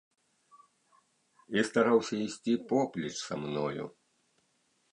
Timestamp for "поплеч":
2.71-3.15